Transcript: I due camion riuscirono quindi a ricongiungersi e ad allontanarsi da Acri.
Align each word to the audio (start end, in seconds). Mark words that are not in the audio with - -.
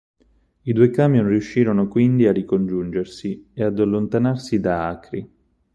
I 0.63 0.73
due 0.73 0.89
camion 0.89 1.27
riuscirono 1.27 1.87
quindi 1.87 2.25
a 2.25 2.31
ricongiungersi 2.31 3.49
e 3.53 3.63
ad 3.63 3.77
allontanarsi 3.77 4.59
da 4.59 4.87
Acri. 4.87 5.29